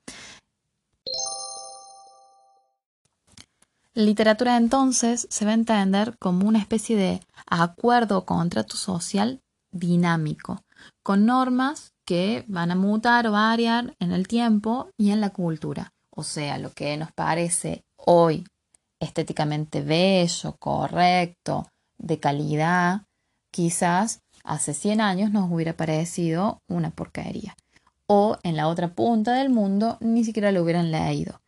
Literatura 3.96 4.56
entonces 4.56 5.28
se 5.32 5.46
va 5.46 5.52
a 5.52 5.56
entender 5.56 6.16
como 6.20 6.48
una 6.48 6.60
especie 6.60 6.96
de 6.96 7.22
acuerdo 7.48 8.20
o 8.20 8.26
contrato 8.26 8.78
social 8.78 9.42
dinámico, 9.72 10.64
con 11.04 11.26
normas 11.26 11.94
que 12.06 12.46
van 12.48 12.70
a 12.70 12.76
mutar 12.76 13.26
o 13.26 13.32
variar 13.32 13.96
en 14.00 14.12
el 14.12 14.28
tiempo 14.28 14.92
y 14.96 15.10
en 15.10 15.22
la 15.22 15.32
cultura. 15.32 15.92
O 16.12 16.24
sea, 16.24 16.60
lo 16.60 16.72
que 16.72 16.98
nos 16.98 17.12
parece 17.14 17.84
hoy 17.98 18.46
estéticamente 19.00 19.82
bello, 19.82 20.56
correcto, 20.60 21.68
de 21.98 22.20
calidad, 22.20 23.02
quizás 23.52 24.22
hace 24.44 24.76
100 24.76 25.02
años 25.02 25.32
nos 25.32 25.52
hubiera 25.52 25.76
parecido 25.76 26.62
una 26.68 26.92
porquería. 26.92 27.56
O 28.06 28.38
en 28.44 28.56
la 28.56 28.68
otra 28.68 28.94
punta 28.94 29.34
del 29.34 29.50
mundo 29.50 29.98
ni 30.00 30.24
siquiera 30.24 30.52
lo 30.52 30.62
hubieran 30.62 30.92
leído 30.92 31.42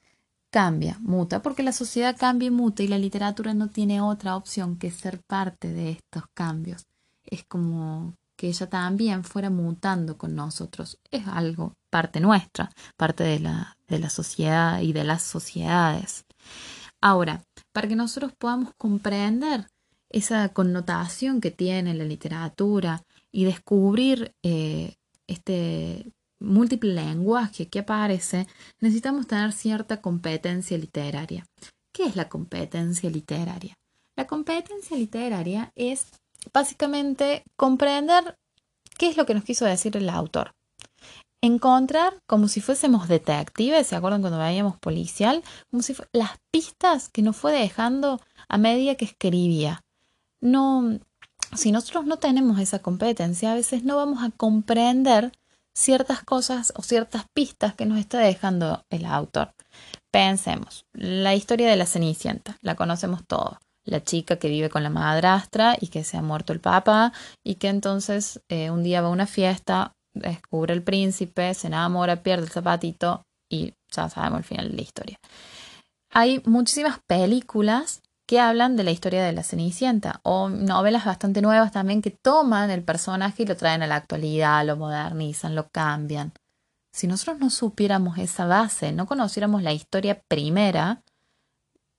cambia, 0.51 0.97
muta, 0.99 1.41
porque 1.41 1.63
la 1.63 1.71
sociedad 1.71 2.15
cambia 2.17 2.47
y 2.47 2.51
muta 2.51 2.83
y 2.83 2.87
la 2.87 2.99
literatura 2.99 3.53
no 3.53 3.69
tiene 3.69 4.01
otra 4.01 4.35
opción 4.35 4.77
que 4.77 4.91
ser 4.91 5.19
parte 5.21 5.73
de 5.73 5.91
estos 5.91 6.23
cambios. 6.33 6.85
Es 7.23 7.43
como 7.45 8.13
que 8.35 8.49
ella 8.49 8.67
también 8.67 9.23
fuera 9.23 9.49
mutando 9.49 10.17
con 10.17 10.35
nosotros. 10.35 10.99
Es 11.09 11.27
algo, 11.27 11.73
parte 11.89 12.19
nuestra, 12.19 12.69
parte 12.97 13.23
de 13.23 13.39
la, 13.39 13.77
de 13.87 13.99
la 13.99 14.09
sociedad 14.09 14.81
y 14.81 14.93
de 14.93 15.05
las 15.05 15.23
sociedades. 15.23 16.25
Ahora, 16.99 17.43
para 17.71 17.87
que 17.87 17.95
nosotros 17.95 18.33
podamos 18.37 18.73
comprender 18.77 19.67
esa 20.09 20.49
connotación 20.49 21.39
que 21.39 21.51
tiene 21.51 21.93
la 21.93 22.03
literatura 22.03 23.03
y 23.31 23.45
descubrir 23.45 24.35
eh, 24.43 24.95
este 25.27 26.11
múltiple 26.41 26.93
lenguaje 26.93 27.67
que 27.67 27.79
aparece, 27.79 28.47
necesitamos 28.79 29.27
tener 29.27 29.53
cierta 29.53 30.01
competencia 30.01 30.77
literaria. 30.77 31.45
¿Qué 31.93 32.03
es 32.03 32.15
la 32.15 32.29
competencia 32.29 33.09
literaria? 33.09 33.75
La 34.15 34.27
competencia 34.27 34.97
literaria 34.97 35.71
es 35.75 36.07
básicamente 36.53 37.43
comprender 37.55 38.37
qué 38.97 39.07
es 39.07 39.17
lo 39.17 39.25
que 39.25 39.33
nos 39.33 39.43
quiso 39.43 39.65
decir 39.65 39.95
el 39.97 40.09
autor. 40.09 40.53
Encontrar, 41.41 42.21
como 42.27 42.47
si 42.47 42.61
fuésemos 42.61 43.07
detectives, 43.07 43.87
¿se 43.87 43.95
acuerdan 43.95 44.21
cuando 44.21 44.37
veíamos 44.37 44.77
policial? 44.77 45.43
Como 45.71 45.81
si 45.81 45.95
las 46.13 46.31
pistas 46.51 47.09
que 47.09 47.23
nos 47.23 47.35
fue 47.35 47.51
dejando 47.51 48.21
a 48.47 48.57
medida 48.57 48.95
que 48.95 49.05
escribía. 49.05 49.83
No, 50.39 50.99
si 51.55 51.71
nosotros 51.71 52.05
no 52.05 52.17
tenemos 52.17 52.59
esa 52.59 52.79
competencia, 52.79 53.51
a 53.51 53.55
veces 53.55 53.83
no 53.83 53.95
vamos 53.95 54.23
a 54.23 54.29
comprender 54.29 55.31
ciertas 55.75 56.23
cosas 56.23 56.73
o 56.75 56.81
ciertas 56.81 57.25
pistas 57.33 57.75
que 57.75 57.85
nos 57.85 57.99
está 57.99 58.19
dejando 58.19 58.83
el 58.89 59.05
autor. 59.05 59.53
Pensemos, 60.11 60.85
la 60.93 61.35
historia 61.35 61.69
de 61.69 61.75
la 61.75 61.85
Cenicienta, 61.85 62.57
la 62.61 62.75
conocemos 62.75 63.21
todos. 63.25 63.57
La 63.83 64.03
chica 64.03 64.35
que 64.37 64.49
vive 64.49 64.69
con 64.69 64.83
la 64.83 64.89
madrastra 64.89 65.75
y 65.79 65.87
que 65.87 66.03
se 66.03 66.17
ha 66.17 66.21
muerto 66.21 66.53
el 66.53 66.59
papá 66.59 67.13
y 67.43 67.55
que 67.55 67.67
entonces 67.67 68.39
eh, 68.47 68.69
un 68.69 68.83
día 68.83 69.01
va 69.01 69.07
a 69.07 69.11
una 69.11 69.25
fiesta, 69.25 69.93
descubre 70.13 70.73
el 70.73 70.83
príncipe, 70.83 71.53
se 71.55 71.67
enamora, 71.67 72.21
pierde 72.21 72.43
el 72.43 72.51
zapatito 72.51 73.23
y 73.49 73.73
ya 73.89 74.07
sabemos 74.09 74.39
el 74.39 74.43
final 74.43 74.69
de 74.69 74.75
la 74.75 74.81
historia. 74.81 75.17
Hay 76.13 76.43
muchísimas 76.45 76.99
películas 77.07 78.01
que 78.31 78.39
hablan 78.39 78.77
de 78.77 78.85
la 78.85 78.91
historia 78.91 79.25
de 79.25 79.33
la 79.33 79.43
Cenicienta 79.43 80.21
o 80.23 80.47
novelas 80.47 81.03
bastante 81.03 81.41
nuevas 81.41 81.73
también 81.73 82.01
que 82.01 82.11
toman 82.11 82.71
el 82.71 82.81
personaje 82.81 83.43
y 83.43 83.45
lo 83.45 83.57
traen 83.57 83.83
a 83.83 83.87
la 83.87 83.97
actualidad, 83.97 84.65
lo 84.65 84.77
modernizan, 84.77 85.53
lo 85.53 85.67
cambian. 85.67 86.31
Si 86.93 87.07
nosotros 87.07 87.39
no 87.39 87.49
supiéramos 87.49 88.17
esa 88.19 88.45
base, 88.45 88.93
no 88.93 89.05
conociéramos 89.05 89.63
la 89.63 89.73
historia 89.73 90.21
primera, 90.29 91.01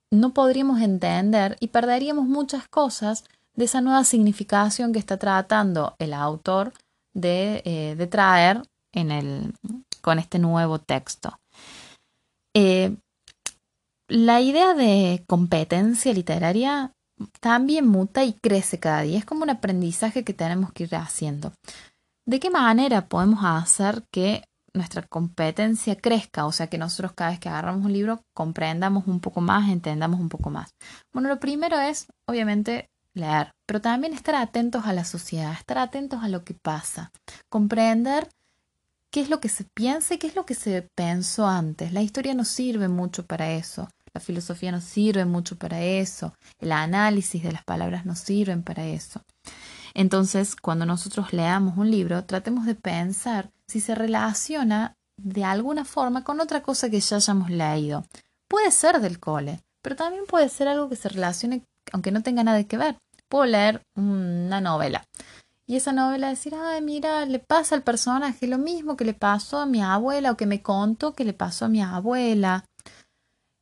no 0.09 0.33
podríamos 0.33 0.81
entender 0.81 1.55
y 1.59 1.67
perderíamos 1.67 2.25
muchas 2.25 2.67
cosas 2.67 3.25
de 3.53 3.65
esa 3.65 3.81
nueva 3.81 4.03
significación 4.03 4.91
que 4.91 4.97
está 4.97 5.17
tratando 5.17 5.95
el 5.99 6.15
autor 6.15 6.73
de, 7.13 7.61
eh, 7.63 8.07
traer 8.07 8.63
en 8.91 9.11
el, 9.11 9.53
con 10.01 10.17
este 10.17 10.39
nuevo 10.39 10.79
texto. 10.79 11.39
Eh, 12.55 12.95
la 14.07 14.41
idea 14.41 14.73
de 14.73 15.23
competencia 15.27 16.13
literaria 16.13 16.93
también 17.39 17.87
muta 17.87 18.23
y 18.23 18.33
crece 18.33 18.79
cada 18.79 19.01
día. 19.01 19.17
Es 19.17 19.25
como 19.25 19.43
un 19.43 19.49
aprendizaje 19.49 20.23
que 20.23 20.33
tenemos 20.33 20.71
que 20.73 20.83
ir 20.83 20.95
haciendo. 20.95 21.53
¿De 22.25 22.39
qué 22.39 22.49
manera 22.49 23.07
podemos 23.07 23.39
hacer 23.43 24.03
que 24.11 24.43
nuestra 24.73 25.03
competencia 25.03 25.95
crezca? 25.95 26.45
O 26.45 26.51
sea, 26.51 26.67
que 26.67 26.77
nosotros 26.77 27.13
cada 27.13 27.31
vez 27.31 27.39
que 27.39 27.49
agarramos 27.49 27.85
un 27.85 27.93
libro 27.93 28.21
comprendamos 28.33 29.07
un 29.07 29.19
poco 29.19 29.41
más, 29.41 29.69
entendamos 29.69 30.19
un 30.19 30.29
poco 30.29 30.49
más. 30.49 30.73
Bueno, 31.11 31.29
lo 31.29 31.39
primero 31.39 31.79
es, 31.79 32.07
obviamente, 32.25 32.89
leer, 33.13 33.51
pero 33.65 33.81
también 33.81 34.13
estar 34.13 34.35
atentos 34.35 34.85
a 34.85 34.93
la 34.93 35.05
sociedad, 35.05 35.53
estar 35.53 35.77
atentos 35.77 36.23
a 36.23 36.29
lo 36.29 36.43
que 36.43 36.53
pasa, 36.53 37.11
comprender 37.49 38.29
qué 39.13 39.21
es 39.21 39.29
lo 39.29 39.39
que 39.39 39.47
se 39.47 39.63
piensa 39.63 40.15
y 40.15 40.17
qué 40.17 40.25
es 40.25 40.35
lo 40.35 40.43
que 40.43 40.55
se 40.55 40.89
pensó 40.95 41.45
antes. 41.45 41.93
La 41.93 42.01
historia 42.01 42.33
nos 42.33 42.47
sirve 42.47 42.87
mucho 42.87 43.27
para 43.27 43.51
eso, 43.51 43.87
la 44.11 44.19
filosofía 44.19 44.71
nos 44.71 44.85
sirve 44.85 45.23
mucho 45.23 45.55
para 45.55 45.83
eso, 45.83 46.33
el 46.59 46.71
análisis 46.71 47.43
de 47.43 47.51
las 47.51 47.63
palabras 47.63 48.07
nos 48.07 48.17
sirven 48.17 48.63
para 48.63 48.87
eso. 48.87 49.21
Entonces, 49.93 50.55
cuando 50.55 50.87
nosotros 50.87 51.31
leamos 51.31 51.77
un 51.77 51.91
libro, 51.91 52.25
tratemos 52.25 52.65
de 52.65 52.73
pensar 52.73 53.51
si 53.67 53.81
se 53.81 53.93
relaciona 53.93 54.95
de 55.21 55.43
alguna 55.43 55.85
forma 55.85 56.23
con 56.23 56.41
otra 56.41 56.63
cosa 56.63 56.89
que 56.89 56.99
ya 56.99 57.17
hayamos 57.17 57.51
leído. 57.51 58.07
Puede 58.49 58.71
ser 58.71 58.99
del 58.99 59.19
cole, 59.19 59.59
pero 59.83 59.95
también 59.95 60.25
puede 60.25 60.49
ser 60.49 60.67
algo 60.67 60.89
que 60.89 60.95
se 60.95 61.09
relacione, 61.09 61.61
aunque 61.91 62.11
no 62.11 62.23
tenga 62.23 62.43
nada 62.43 62.63
que 62.63 62.77
ver. 62.77 62.97
Puedo 63.29 63.45
leer 63.45 63.83
una 63.95 64.59
novela 64.59 65.05
y 65.65 65.77
esa 65.77 65.93
novela 65.93 66.29
decir, 66.29 66.53
ay, 66.55 66.81
mira, 66.81 67.25
le 67.25 67.39
pasa 67.39 67.75
al 67.75 67.83
personaje 67.83 68.47
lo 68.47 68.57
mismo 68.57 68.97
que 68.97 69.05
le 69.05 69.13
pasó 69.13 69.59
a 69.59 69.65
mi 69.65 69.81
abuela 69.81 70.31
o 70.31 70.37
que 70.37 70.45
me 70.45 70.61
contó 70.61 71.13
que 71.13 71.23
le 71.23 71.33
pasó 71.33 71.65
a 71.65 71.69
mi 71.69 71.81
abuela. 71.81 72.65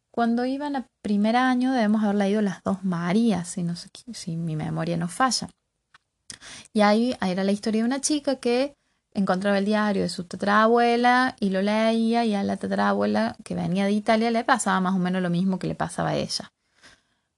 Cuando 0.09 0.45
iban 0.45 0.75
a 0.75 0.87
primer 1.03 1.35
año 1.35 1.71
debemos 1.71 2.03
haber 2.03 2.15
leído 2.15 2.41
las 2.41 2.63
dos 2.63 2.83
Marías, 2.83 3.49
si, 3.49 3.63
no 3.63 3.75
si 3.75 4.35
mi 4.35 4.55
memoria 4.55 4.97
no 4.97 5.07
falla. 5.07 5.49
Y 6.73 6.81
ahí 6.81 7.15
era 7.21 7.43
la 7.43 7.51
historia 7.51 7.81
de 7.81 7.87
una 7.87 8.01
chica 8.01 8.37
que 8.37 8.73
encontraba 9.13 9.59
el 9.59 9.65
diario 9.65 10.01
de 10.01 10.09
su 10.09 10.23
tatarabuela 10.23 11.35
y 11.39 11.49
lo 11.49 11.61
leía 11.61 12.25
y 12.25 12.33
a 12.33 12.43
la 12.43 12.57
tatarabuela 12.57 13.35
que 13.43 13.55
venía 13.55 13.85
de 13.85 13.91
Italia 13.91 14.31
le 14.31 14.43
pasaba 14.43 14.79
más 14.79 14.95
o 14.95 14.99
menos 14.99 15.21
lo 15.21 15.29
mismo 15.29 15.59
que 15.59 15.67
le 15.67 15.75
pasaba 15.75 16.09
a 16.09 16.15
ella. 16.15 16.51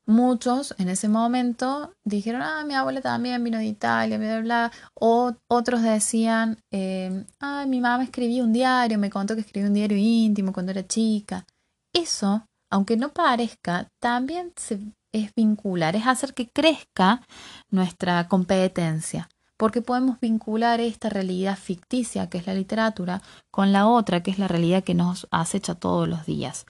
Muchos 0.05 0.75
en 0.79 0.89
ese 0.89 1.07
momento 1.07 1.93
dijeron, 2.03 2.41
ah, 2.41 2.65
mi 2.65 2.73
abuela 2.73 2.99
también 2.99 3.41
vino 3.41 3.57
de 3.57 3.65
Italia, 3.65 4.17
bla, 4.17 4.41
bla, 4.41 4.71
O 4.95 5.33
otros 5.47 5.81
decían, 5.81 6.57
ah, 7.39 7.65
mi 7.67 7.79
mamá 7.79 8.03
escribía 8.03 8.43
un 8.43 8.51
diario, 8.51 8.99
me 8.99 9.09
contó 9.09 9.35
que 9.35 9.41
escribía 9.41 9.69
un 9.69 9.73
diario 9.73 9.97
íntimo 9.97 10.51
cuando 10.51 10.71
era 10.71 10.85
chica. 10.85 11.45
Eso, 11.93 12.45
aunque 12.69 12.97
no 12.97 13.13
parezca, 13.13 13.87
también 14.01 14.51
se, 14.57 14.79
es 15.13 15.31
vincular, 15.35 15.95
es 15.95 16.05
hacer 16.05 16.33
que 16.33 16.49
crezca 16.49 17.21
nuestra 17.69 18.27
competencia, 18.27 19.29
porque 19.55 19.81
podemos 19.81 20.19
vincular 20.19 20.81
esta 20.81 21.09
realidad 21.09 21.57
ficticia, 21.57 22.29
que 22.29 22.39
es 22.39 22.47
la 22.47 22.55
literatura, 22.55 23.21
con 23.51 23.71
la 23.71 23.87
otra, 23.87 24.21
que 24.21 24.31
es 24.31 24.39
la 24.39 24.49
realidad 24.49 24.83
que 24.83 24.95
nos 24.95 25.27
acecha 25.31 25.75
todos 25.75 26.09
los 26.09 26.25
días. 26.25 26.65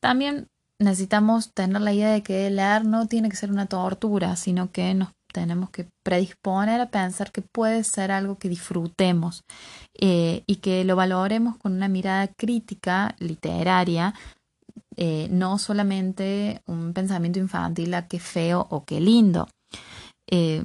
También 0.00 0.48
necesitamos 0.84 1.52
tener 1.52 1.80
la 1.80 1.92
idea 1.92 2.10
de 2.10 2.22
que 2.22 2.50
leer 2.50 2.84
no 2.84 3.06
tiene 3.06 3.28
que 3.28 3.36
ser 3.36 3.50
una 3.50 3.66
tortura, 3.66 4.36
sino 4.36 4.70
que 4.70 4.94
nos 4.94 5.10
tenemos 5.32 5.70
que 5.70 5.88
predisponer 6.04 6.80
a 6.80 6.90
pensar 6.90 7.32
que 7.32 7.42
puede 7.42 7.82
ser 7.82 8.12
algo 8.12 8.38
que 8.38 8.48
disfrutemos 8.48 9.42
eh, 10.00 10.44
y 10.46 10.56
que 10.56 10.84
lo 10.84 10.94
valoremos 10.94 11.56
con 11.56 11.72
una 11.72 11.88
mirada 11.88 12.28
crítica 12.28 13.16
literaria, 13.18 14.14
eh, 14.96 15.26
no 15.30 15.58
solamente 15.58 16.62
un 16.66 16.92
pensamiento 16.92 17.40
infantil 17.40 17.92
a 17.94 18.06
qué 18.06 18.20
feo 18.20 18.64
o 18.70 18.84
qué 18.84 19.00
lindo. 19.00 19.48
Eh, 20.28 20.62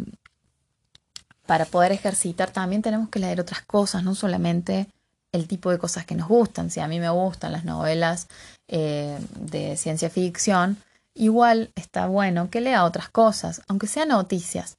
para 1.47 1.65
poder 1.65 1.91
ejercitar 1.91 2.51
también 2.51 2.83
tenemos 2.83 3.09
que 3.09 3.17
leer 3.17 3.41
otras 3.41 3.63
cosas, 3.63 4.03
no 4.03 4.13
solamente 4.13 4.87
el 5.31 5.47
tipo 5.47 5.71
de 5.71 5.77
cosas 5.77 6.05
que 6.05 6.15
nos 6.15 6.27
gustan. 6.27 6.69
Si 6.69 6.79
a 6.79 6.87
mí 6.87 6.99
me 6.99 7.09
gustan 7.09 7.51
las 7.51 7.65
novelas 7.65 8.27
eh, 8.67 9.17
de 9.39 9.77
ciencia 9.77 10.09
ficción, 10.09 10.77
igual 11.13 11.71
está 11.75 12.07
bueno 12.07 12.49
que 12.49 12.61
lea 12.61 12.85
otras 12.85 13.09
cosas, 13.09 13.61
aunque 13.67 13.87
sean 13.87 14.09
noticias, 14.09 14.77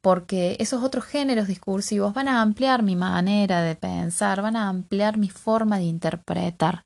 porque 0.00 0.56
esos 0.60 0.82
otros 0.82 1.04
géneros 1.04 1.48
discursivos 1.48 2.12
van 2.12 2.28
a 2.28 2.42
ampliar 2.42 2.82
mi 2.82 2.96
manera 2.96 3.62
de 3.62 3.74
pensar, 3.74 4.42
van 4.42 4.56
a 4.56 4.68
ampliar 4.68 5.16
mi 5.16 5.30
forma 5.30 5.78
de 5.78 5.84
interpretar. 5.84 6.84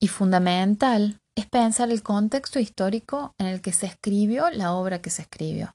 Y 0.00 0.08
fundamental 0.08 1.20
es 1.34 1.46
pensar 1.46 1.90
el 1.90 2.02
contexto 2.02 2.58
histórico 2.58 3.34
en 3.38 3.46
el 3.46 3.60
que 3.60 3.72
se 3.72 3.86
escribió 3.86 4.48
la 4.50 4.72
obra 4.72 5.00
que 5.00 5.10
se 5.10 5.22
escribió. 5.22 5.74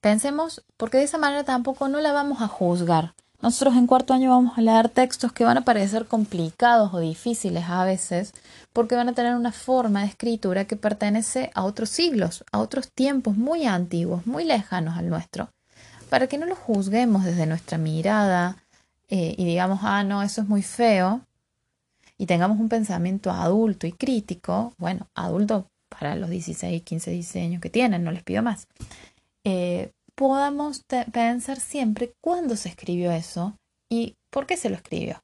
Pensemos, 0.00 0.64
porque 0.76 0.98
de 0.98 1.04
esa 1.04 1.18
manera 1.18 1.44
tampoco 1.44 1.88
no 1.88 2.00
la 2.00 2.12
vamos 2.12 2.40
a 2.40 2.48
juzgar, 2.48 3.14
nosotros 3.40 3.76
en 3.76 3.86
cuarto 3.86 4.14
año 4.14 4.30
vamos 4.30 4.58
a 4.58 4.60
leer 4.60 4.88
textos 4.88 5.32
que 5.32 5.44
van 5.44 5.58
a 5.58 5.64
parecer 5.64 6.06
complicados 6.06 6.92
o 6.92 6.98
difíciles 6.98 7.64
a 7.68 7.84
veces 7.84 8.32
porque 8.72 8.96
van 8.96 9.08
a 9.08 9.14
tener 9.14 9.34
una 9.34 9.52
forma 9.52 10.00
de 10.00 10.08
escritura 10.08 10.64
que 10.66 10.76
pertenece 10.76 11.50
a 11.54 11.64
otros 11.64 11.88
siglos, 11.88 12.44
a 12.52 12.58
otros 12.58 12.90
tiempos 12.90 13.36
muy 13.36 13.66
antiguos, 13.66 14.26
muy 14.26 14.44
lejanos 14.44 14.96
al 14.96 15.08
nuestro. 15.08 15.50
Para 16.10 16.26
que 16.26 16.38
no 16.38 16.46
lo 16.46 16.56
juzguemos 16.56 17.24
desde 17.24 17.46
nuestra 17.46 17.78
mirada 17.78 18.56
eh, 19.08 19.34
y 19.36 19.44
digamos, 19.44 19.80
ah, 19.82 20.04
no, 20.04 20.22
eso 20.22 20.42
es 20.42 20.48
muy 20.48 20.62
feo, 20.62 21.22
y 22.18 22.26
tengamos 22.26 22.58
un 22.58 22.68
pensamiento 22.68 23.30
adulto 23.30 23.86
y 23.86 23.92
crítico, 23.92 24.74
bueno, 24.76 25.06
adulto 25.14 25.70
para 25.88 26.16
los 26.16 26.28
16, 26.28 26.82
15, 26.82 27.12
16 27.12 27.44
años 27.44 27.62
que 27.62 27.70
tienen, 27.70 28.02
no 28.02 28.10
les 28.10 28.24
pido 28.24 28.42
más. 28.42 28.66
Eh, 29.44 29.92
podamos 30.18 30.84
pensar 31.12 31.60
siempre 31.60 32.12
cuándo 32.20 32.56
se 32.56 32.68
escribió 32.68 33.12
eso 33.12 33.56
y 33.88 34.16
por 34.30 34.46
qué 34.46 34.56
se 34.56 34.68
lo 34.68 34.74
escribió. 34.74 35.22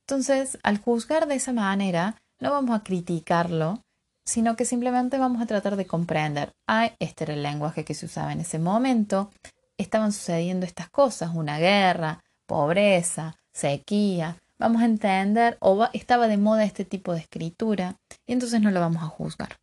Entonces, 0.00 0.58
al 0.64 0.78
juzgar 0.78 1.28
de 1.28 1.36
esa 1.36 1.52
manera, 1.52 2.16
no 2.40 2.50
vamos 2.50 2.76
a 2.76 2.82
criticarlo, 2.82 3.84
sino 4.24 4.56
que 4.56 4.64
simplemente 4.64 5.18
vamos 5.18 5.40
a 5.40 5.46
tratar 5.46 5.76
de 5.76 5.86
comprender, 5.86 6.52
ah, 6.66 6.90
este 6.98 7.22
era 7.22 7.34
el 7.34 7.44
lenguaje 7.44 7.84
que 7.84 7.94
se 7.94 8.06
usaba 8.06 8.32
en 8.32 8.40
ese 8.40 8.58
momento, 8.58 9.30
estaban 9.78 10.10
sucediendo 10.10 10.66
estas 10.66 10.90
cosas, 10.90 11.30
una 11.32 11.60
guerra, 11.60 12.24
pobreza, 12.46 13.36
sequía, 13.52 14.38
vamos 14.58 14.82
a 14.82 14.86
entender, 14.86 15.56
o 15.60 15.88
estaba 15.92 16.26
de 16.26 16.36
moda 16.36 16.64
este 16.64 16.84
tipo 16.84 17.12
de 17.12 17.20
escritura, 17.20 17.94
y 18.26 18.32
entonces 18.32 18.60
no 18.60 18.72
lo 18.72 18.80
vamos 18.80 19.04
a 19.04 19.06
juzgar. 19.06 19.56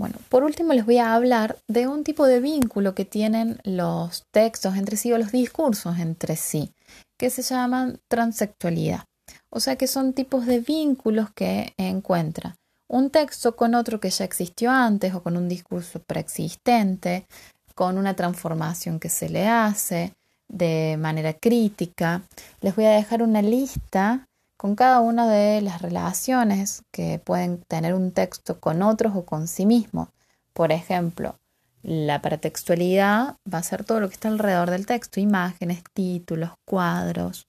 Bueno, 0.00 0.16
por 0.30 0.44
último 0.44 0.72
les 0.72 0.86
voy 0.86 0.96
a 0.96 1.14
hablar 1.14 1.58
de 1.68 1.86
un 1.86 2.04
tipo 2.04 2.24
de 2.24 2.40
vínculo 2.40 2.94
que 2.94 3.04
tienen 3.04 3.60
los 3.64 4.24
textos 4.30 4.78
entre 4.78 4.96
sí 4.96 5.12
o 5.12 5.18
los 5.18 5.30
discursos 5.30 5.98
entre 5.98 6.36
sí, 6.36 6.72
que 7.18 7.28
se 7.28 7.42
llaman 7.42 8.00
transexualidad. 8.08 9.04
O 9.50 9.60
sea 9.60 9.76
que 9.76 9.86
son 9.86 10.14
tipos 10.14 10.46
de 10.46 10.60
vínculos 10.60 11.28
que 11.34 11.74
encuentra 11.76 12.56
un 12.88 13.10
texto 13.10 13.56
con 13.56 13.74
otro 13.74 14.00
que 14.00 14.08
ya 14.08 14.24
existió 14.24 14.70
antes 14.70 15.12
o 15.14 15.22
con 15.22 15.36
un 15.36 15.50
discurso 15.50 16.00
preexistente, 16.00 17.26
con 17.74 17.98
una 17.98 18.16
transformación 18.16 19.00
que 19.00 19.10
se 19.10 19.28
le 19.28 19.48
hace 19.48 20.14
de 20.48 20.96
manera 20.98 21.34
crítica. 21.34 22.22
Les 22.62 22.74
voy 22.74 22.86
a 22.86 22.92
dejar 22.92 23.22
una 23.22 23.42
lista 23.42 24.29
con 24.60 24.74
cada 24.74 25.00
una 25.00 25.26
de 25.26 25.62
las 25.62 25.80
relaciones 25.80 26.82
que 26.90 27.18
pueden 27.18 27.62
tener 27.62 27.94
un 27.94 28.12
texto 28.12 28.60
con 28.60 28.82
otros 28.82 29.16
o 29.16 29.24
con 29.24 29.48
sí 29.48 29.64
mismo. 29.64 30.10
Por 30.52 30.70
ejemplo, 30.70 31.38
la 31.82 32.20
paratextualidad 32.20 33.36
va 33.50 33.58
a 33.58 33.62
ser 33.62 33.84
todo 33.84 34.00
lo 34.00 34.08
que 34.08 34.16
está 34.16 34.28
alrededor 34.28 34.68
del 34.68 34.84
texto, 34.84 35.18
imágenes, 35.18 35.82
títulos, 35.94 36.50
cuadros. 36.66 37.46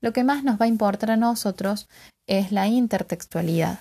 Lo 0.00 0.12
que 0.12 0.22
más 0.22 0.44
nos 0.44 0.60
va 0.60 0.66
a 0.66 0.68
importar 0.68 1.10
a 1.10 1.16
nosotros 1.16 1.88
es 2.28 2.52
la 2.52 2.68
intertextualidad 2.68 3.80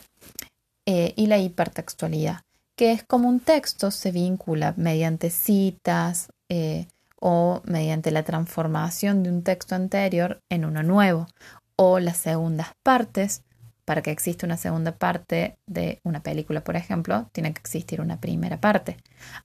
eh, 0.87 1.13
y 1.15 1.27
la 1.27 1.37
hipertextualidad, 1.37 2.41
que 2.75 2.91
es 2.91 3.03
como 3.03 3.29
un 3.29 3.39
texto 3.39 3.91
se 3.91 4.09
vincula 4.09 4.73
mediante 4.77 5.29
citas 5.29 6.29
eh, 6.49 6.87
o 7.19 7.61
mediante 7.65 8.09
la 8.09 8.23
transformación 8.23 9.21
de 9.21 9.29
un 9.29 9.43
texto 9.43 9.75
anterior 9.75 10.41
en 10.49 10.65
uno 10.65 10.81
nuevo 10.81 11.27
o 11.75 11.99
las 11.99 12.17
segundas 12.17 12.69
partes. 12.83 13.43
Para 13.85 14.01
que 14.01 14.11
exista 14.11 14.45
una 14.45 14.55
segunda 14.55 14.93
parte 14.93 15.57
de 15.67 15.99
una 16.03 16.23
película, 16.23 16.63
por 16.63 16.77
ejemplo, 16.77 17.29
tiene 17.33 17.53
que 17.53 17.59
existir 17.59 17.99
una 17.99 18.21
primera 18.21 18.61
parte. 18.61 18.95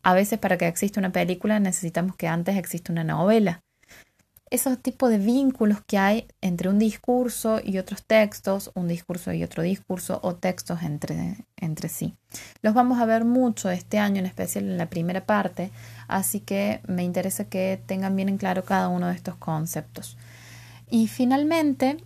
A 0.05 0.15
veces 0.15 0.39
para 0.39 0.57
que 0.57 0.69
exista 0.69 1.01
una 1.01 1.11
película 1.11 1.59
necesitamos 1.59 2.15
que 2.15 2.29
antes 2.29 2.57
exista 2.57 2.93
una 2.93 3.03
novela. 3.03 3.65
Esos 4.51 4.79
tipos 4.79 5.11
de 5.11 5.19
vínculos 5.19 5.83
que 5.87 5.99
hay 5.99 6.29
entre 6.41 6.71
un 6.71 6.79
discurso 6.79 7.61
y 7.63 7.77
otros 7.79 8.05
textos, 8.07 8.71
un 8.75 8.89
discurso 8.89 9.33
y 9.33 9.43
otro 9.43 9.63
discurso 9.63 10.21
o 10.23 10.37
textos 10.37 10.83
entre, 10.83 11.45
entre 11.57 11.91
sí. 11.91 12.15
Los 12.63 12.73
vamos 12.73 12.99
a 12.99 13.05
ver 13.05 13.27
mucho 13.27 13.69
este 13.69 13.99
año, 13.99 14.21
en 14.21 14.27
especial 14.27 14.65
en 14.65 14.79
la 14.79 14.89
primera 14.89 15.27
parte, 15.27 15.71
así 16.07 16.41
que 16.41 16.81
me 16.87 17.03
interesa 17.03 17.45
que 17.45 17.83
tengan 17.85 18.17
bien 18.17 18.31
en 18.31 18.39
claro 18.39 18.65
cada 18.65 18.89
uno 18.89 19.09
de 19.09 19.15
estos 19.15 19.35
conceptos. 19.37 20.17
Y 20.91 21.09
finalmente, 21.09 21.99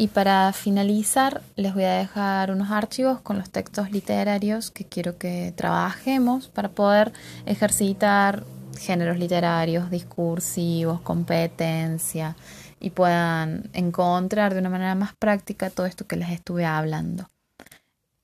Y 0.00 0.08
para 0.08 0.50
finalizar, 0.54 1.42
les 1.56 1.74
voy 1.74 1.84
a 1.84 1.92
dejar 1.92 2.52
unos 2.52 2.70
archivos 2.70 3.20
con 3.20 3.36
los 3.36 3.50
textos 3.50 3.90
literarios 3.90 4.70
que 4.70 4.86
quiero 4.86 5.18
que 5.18 5.52
trabajemos 5.54 6.48
para 6.48 6.70
poder 6.70 7.12
ejercitar 7.44 8.44
géneros 8.78 9.18
literarios, 9.18 9.90
discursivos, 9.90 11.02
competencia 11.02 12.34
y 12.80 12.88
puedan 12.88 13.68
encontrar 13.74 14.54
de 14.54 14.60
una 14.60 14.70
manera 14.70 14.94
más 14.94 15.14
práctica 15.16 15.68
todo 15.68 15.84
esto 15.84 16.06
que 16.06 16.16
les 16.16 16.30
estuve 16.30 16.64
hablando. 16.64 17.28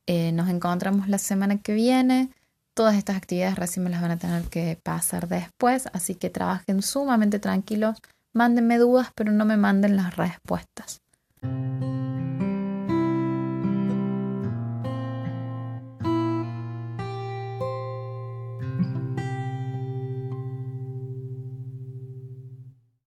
Eh, 0.07 0.33
nos 0.33 0.49
encontramos 0.49 1.09
la 1.09 1.19
semana 1.19 1.59
que 1.59 1.75
viene. 1.75 2.31
Todas 2.77 2.95
estas 2.97 3.17
actividades 3.17 3.57
recién 3.57 3.85
me 3.85 3.91
las 3.91 4.03
van 4.03 4.11
a 4.11 4.19
tener 4.19 4.43
que 4.51 4.79
pasar 4.83 5.29
después, 5.29 5.89
así 5.95 6.15
que 6.15 6.29
trabajen 6.29 6.83
sumamente 6.83 7.39
tranquilos. 7.39 8.03
Mándenme 8.35 8.77
dudas, 8.77 9.13
pero 9.15 9.33
no 9.33 9.47
me 9.47 9.57
manden 9.57 9.97
las 9.97 10.15
respuestas. 10.15 11.01